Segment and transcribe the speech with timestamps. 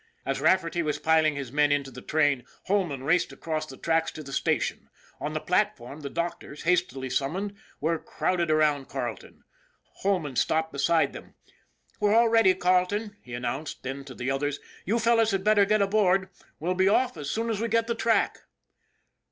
[0.25, 4.23] As Rafferty was piling his men into the train, Holman raced across the tracks to
[4.23, 4.89] the station.
[5.19, 9.43] On the platform the doctors, hastily summoned, were crowded around Carleton.
[9.97, 11.35] Holman stopped beside them.
[11.99, 15.83] "We're all ready, Carleton," he announced; then to the others:" You fellows had better get
[15.83, 16.29] aboard;
[16.59, 18.39] we'll be off as soon as we get the track."